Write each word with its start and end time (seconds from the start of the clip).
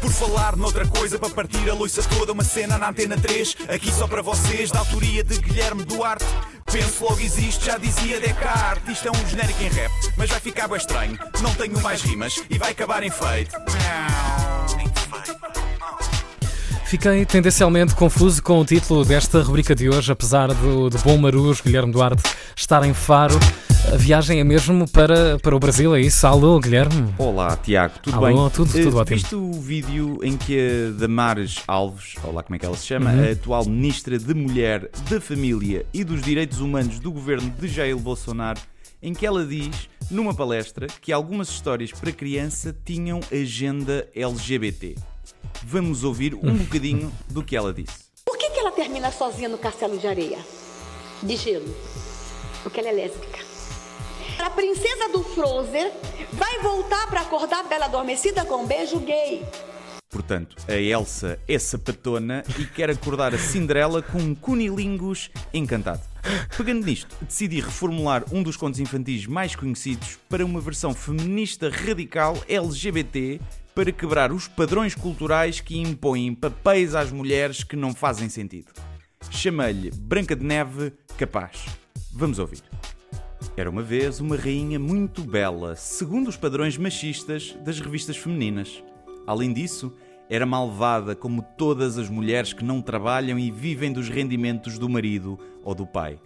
Por 0.00 0.10
falar 0.10 0.56
noutra 0.56 0.86
coisa, 0.86 1.18
para 1.18 1.30
partir 1.30 1.68
a 1.68 1.74
loiça 1.74 2.02
toda, 2.02 2.32
uma 2.32 2.44
cena 2.44 2.78
na 2.78 2.90
antena 2.90 3.16
3, 3.16 3.56
aqui 3.68 3.90
só 3.90 4.06
para 4.06 4.22
vocês, 4.22 4.70
da 4.70 4.78
autoria 4.78 5.24
de 5.24 5.38
Guilherme 5.38 5.84
Duarte. 5.84 6.24
Penso 6.70 7.04
logo 7.04 7.20
existe, 7.20 7.66
já 7.66 7.78
dizia 7.78 8.20
Descartes. 8.20 8.96
Isto 8.96 9.08
é 9.08 9.10
um 9.10 9.26
genérico 9.28 9.62
em 9.62 9.68
rap, 9.68 9.92
mas 10.16 10.30
vai 10.30 10.40
ficar 10.40 10.68
bem 10.68 10.76
estranho. 10.76 11.18
Não 11.42 11.54
tenho 11.54 11.80
mais 11.80 12.02
rimas 12.02 12.42
e 12.50 12.58
vai 12.58 12.72
acabar 12.72 13.02
em 13.02 13.10
feito. 13.10 13.56
Fiquei 16.84 17.26
tendencialmente 17.26 17.94
confuso 17.94 18.40
com 18.42 18.60
o 18.60 18.64
título 18.64 19.04
desta 19.04 19.42
rubrica 19.42 19.74
de 19.74 19.88
hoje, 19.88 20.12
apesar 20.12 20.54
do, 20.54 20.88
do 20.88 20.98
bom 20.98 21.16
Marujo, 21.18 21.62
Guilherme 21.64 21.92
Duarte, 21.92 22.22
estar 22.54 22.84
em 22.84 22.94
Faro. 22.94 23.38
A 23.92 23.96
viagem 23.96 24.40
é 24.40 24.44
mesmo 24.44 24.88
para, 24.90 25.38
para 25.38 25.54
o 25.54 25.58
Brasil, 25.58 25.94
é 25.94 26.00
isso? 26.00 26.26
Alô, 26.26 26.58
Guilherme? 26.58 27.14
Olá, 27.18 27.56
Tiago, 27.56 27.94
tudo 28.02 28.16
Alô, 28.16 28.26
bem? 28.26 28.50
tudo- 28.50 28.72
tudo 28.72 28.96
Eh, 28.98 29.00
ótimo. 29.00 29.16
Viste 29.16 29.34
o 29.34 29.52
vídeo 29.52 30.18
em 30.22 30.36
que 30.36 30.58
a 30.58 30.98
Damares 31.00 31.62
Alves, 31.68 32.14
olá 32.24 32.42
como 32.42 32.56
é 32.56 32.58
que 32.58 32.66
ela 32.66 32.76
se 32.76 32.86
chama, 32.86 33.12
Uhum. 33.12 33.28
a 33.28 33.32
atual 33.32 33.64
Ministra 33.64 34.18
de 34.18 34.34
Mulher, 34.34 34.90
da 35.08 35.20
Família 35.20 35.86
e 35.94 36.02
dos 36.04 36.20
Direitos 36.22 36.60
Humanos 36.60 36.98
do 36.98 37.12
governo 37.12 37.48
de 37.50 37.68
Jair 37.68 37.96
Bolsonaro, 37.96 38.60
em 39.02 39.14
que 39.14 39.24
ela 39.24 39.44
diz, 39.46 39.88
numa 40.10 40.34
palestra, 40.34 40.88
que 41.00 41.12
algumas 41.12 41.48
histórias 41.48 41.92
para 41.92 42.10
criança 42.12 42.76
tinham 42.84 43.20
agenda 43.32 44.06
LGBT. 44.14 44.96
Vamos 45.64 46.02
ouvir 46.04 46.34
um 46.34 46.50
Hum. 46.50 46.56
bocadinho 46.56 47.12
do 47.30 47.42
que 47.42 47.56
ela 47.56 47.72
disse. 47.72 48.06
Por 48.24 48.36
que, 48.36 48.50
que 48.50 48.58
ela 48.58 48.72
termina 48.72 49.10
sozinha 49.12 49.48
no 49.48 49.58
castelo 49.58 49.96
de 49.96 50.06
areia? 50.06 50.38
De 51.22 51.36
gelo. 51.36 51.74
Porque 52.62 52.80
ela 52.80 52.88
é 52.88 52.92
lésbica. 52.92 53.35
A 54.38 54.50
princesa 54.50 55.08
do 55.08 55.22
Frozen 55.22 55.90
vai 56.32 56.58
voltar 56.60 57.06
para 57.08 57.22
acordar 57.22 57.64
Bela 57.64 57.86
Adormecida 57.86 58.44
com 58.44 58.64
um 58.64 58.66
beijo 58.66 59.00
gay. 59.00 59.42
Portanto, 60.10 60.56
a 60.68 60.74
Elsa 60.74 61.38
é 61.48 61.58
sapatona 61.58 62.44
e 62.58 62.66
quer 62.66 62.90
acordar 62.90 63.34
a 63.34 63.38
Cinderela 63.38 64.02
com 64.02 64.18
um 64.18 64.34
cunilingus 64.34 65.30
encantado. 65.52 66.02
Pegando 66.56 66.84
nisto, 66.84 67.16
decidi 67.22 67.60
reformular 67.60 68.24
um 68.30 68.42
dos 68.42 68.56
contos 68.56 68.78
infantis 68.78 69.26
mais 69.26 69.56
conhecidos 69.56 70.18
para 70.28 70.44
uma 70.44 70.60
versão 70.60 70.94
feminista 70.94 71.70
radical 71.70 72.36
LGBT 72.46 73.40
para 73.74 73.90
quebrar 73.90 74.32
os 74.32 74.46
padrões 74.46 74.94
culturais 74.94 75.60
que 75.60 75.78
impõem 75.78 76.34
papéis 76.34 76.94
às 76.94 77.10
mulheres 77.10 77.64
que 77.64 77.76
não 77.76 77.94
fazem 77.94 78.28
sentido. 78.28 78.72
Chamei-lhe 79.30 79.90
Branca 79.90 80.36
de 80.36 80.44
Neve 80.44 80.92
Capaz. 81.16 81.64
Vamos 82.12 82.38
ouvir. 82.38 82.62
Era 83.56 83.70
uma 83.70 83.82
vez 83.82 84.20
uma 84.20 84.36
rainha 84.36 84.78
muito 84.78 85.22
bela, 85.22 85.74
segundo 85.76 86.28
os 86.28 86.36
padrões 86.36 86.76
machistas 86.76 87.56
das 87.64 87.80
revistas 87.80 88.14
femininas. 88.14 88.84
Além 89.26 89.50
disso, 89.50 89.94
era 90.28 90.44
malvada 90.44 91.16
como 91.16 91.40
todas 91.56 91.96
as 91.96 92.10
mulheres 92.10 92.52
que 92.52 92.62
não 92.62 92.82
trabalham 92.82 93.38
e 93.38 93.50
vivem 93.50 93.90
dos 93.90 94.10
rendimentos 94.10 94.78
do 94.78 94.90
marido 94.90 95.38
ou 95.62 95.74
do 95.74 95.86
pai. 95.86 96.18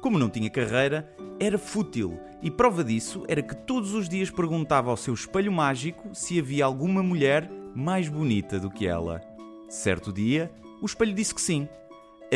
Como 0.00 0.18
não 0.18 0.28
tinha 0.28 0.50
carreira, 0.50 1.08
era 1.38 1.56
fútil 1.56 2.18
e 2.42 2.50
prova 2.50 2.82
disso 2.82 3.22
era 3.28 3.42
que 3.42 3.54
todos 3.54 3.94
os 3.94 4.08
dias 4.08 4.28
perguntava 4.28 4.90
ao 4.90 4.96
seu 4.96 5.14
espelho 5.14 5.52
mágico 5.52 6.12
se 6.12 6.40
havia 6.40 6.64
alguma 6.64 7.00
mulher 7.00 7.48
mais 7.76 8.08
bonita 8.08 8.58
do 8.58 8.68
que 8.68 8.88
ela. 8.88 9.20
Certo 9.68 10.12
dia, 10.12 10.50
o 10.80 10.86
espelho 10.86 11.14
disse 11.14 11.32
que 11.32 11.40
sim: 11.40 11.68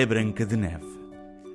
a 0.00 0.06
Branca 0.06 0.46
de 0.46 0.56
Neve. 0.56 0.95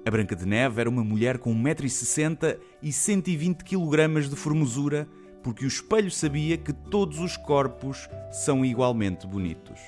A 0.03 0.09
Branca 0.09 0.35
de 0.35 0.47
Neve 0.47 0.81
era 0.81 0.89
uma 0.89 1.03
mulher 1.03 1.37
com 1.37 1.53
1,60m 1.53 2.57
e 2.81 2.91
120 2.91 3.63
kg 3.63 4.27
de 4.27 4.35
formosura, 4.35 5.07
porque 5.43 5.63
o 5.63 5.67
espelho 5.67 6.09
sabia 6.09 6.57
que 6.57 6.73
todos 6.73 7.19
os 7.19 7.37
corpos 7.37 8.09
são 8.31 8.65
igualmente 8.65 9.27
bonitos. 9.27 9.79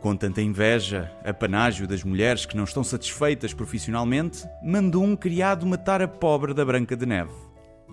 Com 0.00 0.16
tanta 0.16 0.40
inveja, 0.40 1.12
apanágio 1.22 1.86
das 1.86 2.02
mulheres 2.02 2.46
que 2.46 2.56
não 2.56 2.64
estão 2.64 2.82
satisfeitas 2.82 3.52
profissionalmente, 3.52 4.48
mandou 4.62 5.04
um 5.04 5.14
criado 5.14 5.66
matar 5.66 6.00
a 6.00 6.08
pobre 6.08 6.54
da 6.54 6.64
Branca 6.64 6.96
de 6.96 7.04
Neve. 7.04 7.32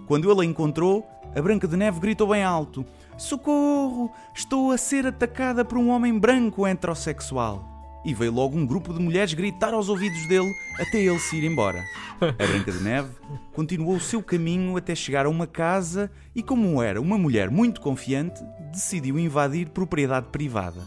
Quando 0.08 0.32
ele 0.32 0.42
a 0.42 0.46
encontrou, 0.46 1.06
a 1.36 1.42
Branca 1.42 1.68
de 1.68 1.76
Neve 1.76 2.00
gritou 2.00 2.30
bem 2.30 2.44
alto: 2.44 2.86
Socorro! 3.18 4.10
Estou 4.34 4.72
a 4.72 4.78
ser 4.78 5.08
atacada 5.08 5.66
por 5.66 5.78
um 5.78 5.90
homem 5.90 6.18
branco 6.18 6.66
heterossexual. 6.66 7.75
E 8.06 8.14
veio 8.14 8.32
logo 8.32 8.56
um 8.56 8.66
grupo 8.66 8.94
de 8.94 9.00
mulheres 9.00 9.34
gritar 9.34 9.74
aos 9.74 9.90
ouvidos 9.90 10.28
dele 10.28 10.54
até 10.80 11.00
ele 11.02 11.20
se 11.20 11.36
ir 11.38 11.44
embora. 11.44 11.84
A 12.22 12.48
Branca 12.48 12.72
de 12.72 12.84
Neve 12.84 13.10
continuou 13.52 13.96
o 13.96 14.00
seu 14.00 14.22
caminho 14.22 14.78
até 14.78 14.94
chegar 14.94 15.26
a 15.26 15.30
uma 15.30 15.48
casa 15.48 16.12
e, 16.36 16.44
como 16.44 16.82
era 16.82 17.02
uma 17.02 17.18
mulher 17.18 17.50
muito 17.50 17.82
confiante, 17.82 18.42
decidiu 18.72 19.18
invadir 19.18 19.70
propriedade 19.70 20.28
privada. 20.32 20.82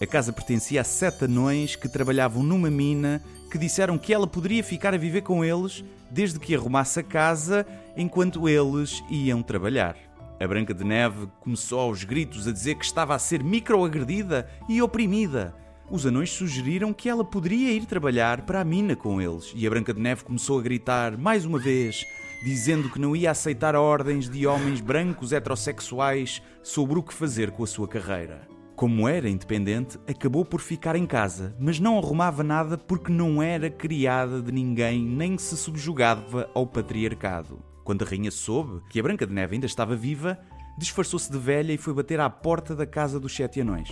A 0.00 0.06
casa 0.06 0.32
pertencia 0.32 0.80
a 0.80 0.84
sete 0.84 1.24
anões 1.24 1.76
que 1.76 1.88
trabalhavam 1.88 2.42
numa 2.42 2.70
mina 2.70 3.22
que 3.50 3.58
disseram 3.58 3.98
que 3.98 4.14
ela 4.14 4.26
poderia 4.26 4.64
ficar 4.64 4.94
a 4.94 4.98
viver 4.98 5.22
com 5.22 5.44
eles 5.44 5.84
desde 6.10 6.38
que 6.38 6.54
arrumasse 6.54 7.00
a 7.00 7.02
casa 7.02 7.66
enquanto 7.96 8.48
eles 8.48 9.02
iam 9.10 9.42
trabalhar. 9.42 9.96
A 10.40 10.48
Branca 10.48 10.72
de 10.72 10.84
Neve 10.84 11.28
começou 11.40 11.80
aos 11.80 12.02
gritos 12.02 12.48
a 12.48 12.52
dizer 12.52 12.76
que 12.76 12.84
estava 12.86 13.14
a 13.14 13.18
ser 13.18 13.44
microagredida 13.44 14.48
e 14.70 14.80
oprimida. 14.80 15.54
Os 15.90 16.06
anões 16.06 16.30
sugeriram 16.30 16.92
que 16.92 17.08
ela 17.08 17.24
poderia 17.24 17.72
ir 17.72 17.84
trabalhar 17.84 18.42
para 18.42 18.60
a 18.60 18.64
mina 18.64 18.94
com 18.94 19.20
eles 19.20 19.52
e 19.56 19.66
a 19.66 19.70
Branca 19.70 19.92
de 19.92 20.00
Neve 20.00 20.22
começou 20.22 20.56
a 20.56 20.62
gritar 20.62 21.18
mais 21.18 21.44
uma 21.44 21.58
vez, 21.58 22.06
dizendo 22.44 22.88
que 22.88 23.00
não 23.00 23.16
ia 23.16 23.32
aceitar 23.32 23.74
ordens 23.74 24.30
de 24.30 24.46
homens 24.46 24.80
brancos 24.80 25.32
heterossexuais 25.32 26.40
sobre 26.62 26.96
o 26.96 27.02
que 27.02 27.12
fazer 27.12 27.50
com 27.50 27.64
a 27.64 27.66
sua 27.66 27.88
carreira. 27.88 28.46
Como 28.76 29.08
era 29.08 29.28
independente, 29.28 29.98
acabou 30.08 30.44
por 30.44 30.60
ficar 30.60 30.94
em 30.94 31.06
casa, 31.06 31.56
mas 31.58 31.80
não 31.80 31.98
arrumava 31.98 32.44
nada 32.44 32.78
porque 32.78 33.10
não 33.10 33.42
era 33.42 33.68
criada 33.68 34.40
de 34.40 34.52
ninguém 34.52 35.02
nem 35.02 35.36
se 35.36 35.56
subjugava 35.56 36.48
ao 36.54 36.68
patriarcado. 36.68 37.64
Quando 37.82 38.04
a 38.04 38.08
rainha 38.08 38.30
soube 38.30 38.80
que 38.88 39.00
a 39.00 39.02
Branca 39.02 39.26
de 39.26 39.34
Neve 39.34 39.54
ainda 39.54 39.66
estava 39.66 39.96
viva, 39.96 40.38
disfarçou-se 40.78 41.30
de 41.32 41.36
velha 41.36 41.72
e 41.72 41.76
foi 41.76 41.92
bater 41.92 42.20
à 42.20 42.30
porta 42.30 42.76
da 42.76 42.86
casa 42.86 43.18
dos 43.18 43.34
sete 43.34 43.60
anões. 43.60 43.90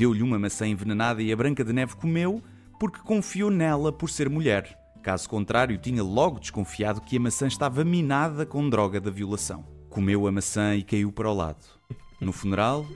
Deu-lhe 0.00 0.22
uma 0.22 0.38
maçã 0.38 0.66
envenenada 0.66 1.22
e 1.22 1.30
a 1.30 1.36
Branca 1.36 1.62
de 1.62 1.74
Neve 1.74 1.94
comeu 1.94 2.42
porque 2.78 3.00
confiou 3.00 3.50
nela 3.50 3.92
por 3.92 4.08
ser 4.08 4.30
mulher. 4.30 4.74
Caso 5.02 5.28
contrário, 5.28 5.76
tinha 5.76 6.02
logo 6.02 6.40
desconfiado 6.40 7.02
que 7.02 7.18
a 7.18 7.20
maçã 7.20 7.46
estava 7.46 7.84
minada 7.84 8.46
com 8.46 8.70
droga 8.70 8.98
da 8.98 9.10
violação. 9.10 9.62
Comeu 9.90 10.26
a 10.26 10.32
maçã 10.32 10.74
e 10.74 10.82
caiu 10.82 11.12
para 11.12 11.28
o 11.28 11.34
lado. 11.34 11.62
No 12.18 12.32
funeral, 12.32 12.86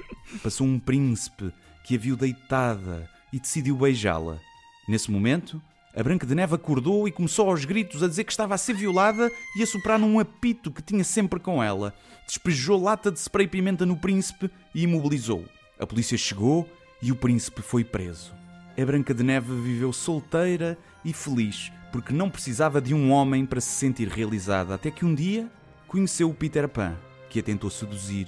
passou 0.42 0.66
um 0.66 0.78
príncipe 0.78 1.52
que 1.84 1.94
a 1.94 1.98
viu 1.98 2.16
deitada 2.16 3.06
e 3.30 3.38
decidiu 3.38 3.76
beijá-la. 3.76 4.40
Nesse 4.88 5.10
momento, 5.10 5.60
a 5.94 6.02
Branca 6.02 6.26
de 6.26 6.34
Neve 6.34 6.54
acordou 6.54 7.06
e 7.06 7.12
começou 7.12 7.50
aos 7.50 7.66
gritos 7.66 8.02
a 8.02 8.08
dizer 8.08 8.24
que 8.24 8.32
estava 8.32 8.54
a 8.54 8.58
ser 8.58 8.76
violada 8.76 9.30
e 9.58 9.62
a 9.62 9.66
soprar 9.66 9.98
num 9.98 10.18
apito 10.18 10.72
que 10.72 10.80
tinha 10.80 11.04
sempre 11.04 11.38
com 11.38 11.62
ela. 11.62 11.92
Despejou 12.26 12.82
lata 12.82 13.12
de 13.12 13.20
spray 13.20 13.46
pimenta 13.46 13.84
no 13.84 13.94
príncipe 13.94 14.50
e 14.74 14.84
imobilizou-o. 14.84 15.44
A 15.78 15.86
polícia 15.86 16.16
chegou 16.16 16.66
e 17.04 17.12
o 17.12 17.16
príncipe 17.16 17.62
foi 17.62 17.84
preso. 17.84 18.32
A 18.76 18.84
Branca 18.84 19.14
de 19.14 19.22
Neve 19.22 19.54
viveu 19.60 19.92
solteira 19.92 20.76
e 21.04 21.12
feliz 21.12 21.70
porque 21.94 22.12
não 22.12 22.28
precisava 22.28 22.80
de 22.80 22.92
um 22.92 23.12
homem 23.12 23.46
para 23.46 23.60
se 23.60 23.70
sentir 23.70 24.08
realizada, 24.08 24.74
até 24.74 24.90
que 24.90 25.04
um 25.04 25.14
dia 25.14 25.48
conheceu 25.86 26.28
o 26.28 26.34
Peter 26.34 26.68
Pan, 26.68 26.96
que 27.30 27.38
a 27.38 27.42
tentou 27.42 27.70
seduzir, 27.70 28.26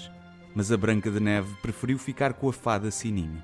mas 0.54 0.70
a 0.70 0.76
Branca 0.76 1.10
de 1.10 1.19
Neve 1.19 1.53
preferiu 1.60 1.98
ficar 1.98 2.34
com 2.34 2.48
a 2.48 2.53
fada 2.53 2.92
Sininho. 2.92 3.42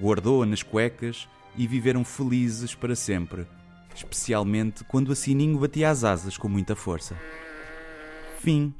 Guardou-a 0.00 0.46
nas 0.46 0.62
cuecas 0.62 1.28
e 1.56 1.66
viveram 1.66 2.04
felizes 2.04 2.76
para 2.76 2.94
sempre, 2.94 3.44
especialmente 3.92 4.84
quando 4.84 5.10
a 5.10 5.16
Sininho 5.16 5.58
batia 5.58 5.90
as 5.90 6.04
asas 6.04 6.38
com 6.38 6.48
muita 6.48 6.76
força. 6.76 7.16
Fim. 8.38 8.72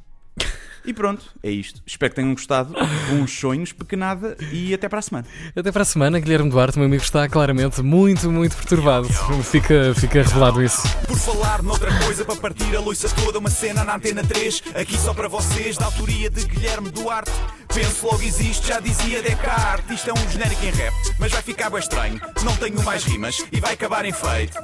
E 0.87 0.95
pronto, 0.95 1.25
é 1.43 1.51
isto. 1.51 1.83
Espero 1.85 2.11
que 2.11 2.17
tenham 2.17 2.33
gostado. 2.33 2.73
Bons 3.11 3.33
sonhos, 3.33 3.73
pequenada 3.73 4.37
e 4.53 4.73
até 4.73 4.89
para 4.89 5.01
a 5.01 5.03
semana. 5.03 5.27
Até 5.55 5.73
para 5.73 5.83
a 5.83 5.85
semana, 5.85 6.21
Guilherme 6.21 6.49
Duarte, 6.49 6.79
meu 6.79 6.87
amigo, 6.87 7.03
está 7.03 7.29
claramente 7.29 7.83
muito, 7.83 8.31
muito 8.31 8.57
perturbado. 8.57 9.09
Fica, 9.43 9.93
fica 9.97 10.23
revelado 10.23 10.63
isso. 10.63 10.83
Por 11.07 11.19
falar 11.19 11.63
noutra 11.63 11.93
coisa, 11.99 12.25
para 12.25 12.37
partir 12.37 12.77
a 12.77 12.81
loiça 12.81 13.09
toda, 13.09 13.39
uma 13.41 13.51
cena 13.51 13.83
na 13.83 13.97
antena 13.97 14.23
3, 14.23 14.63
aqui 14.75 14.97
só 14.97 15.13
para 15.13 15.27
vocês, 15.27 15.77
da 15.77 15.87
autoria 15.87 16.31
de 16.31 16.45
Guilherme 16.47 16.91
Duarte. 16.91 17.33
Penso 17.75 18.07
logo 18.07 18.23
existe, 18.23 18.69
já 18.69 18.79
dizia 18.79 19.21
Descartes. 19.23 19.91
Isto 19.91 20.11
é 20.11 20.13
um 20.13 20.31
genérico 20.31 20.65
em 20.65 20.71
rap, 20.71 20.95
mas 21.19 21.33
vai 21.33 21.43
ficar 21.43 21.69
bem 21.69 21.81
estranho. 21.81 22.21
Não 22.45 22.57
tenho 22.57 22.83
mais 22.85 23.03
rimas 23.05 23.45
e 23.51 23.61
vai 23.61 23.75
acabar 23.75 24.05
em 24.05 24.13
feito. 24.13 24.57